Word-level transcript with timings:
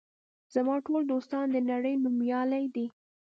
زما 0.53 0.75
ټول 0.85 1.01
دوستان 1.11 1.45
د 1.51 1.55
نړۍ 1.71 1.93
نومیالي 2.03 2.63
دي. 2.75 2.85